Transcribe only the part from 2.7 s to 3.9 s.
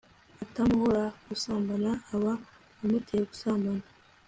amuteye gusambana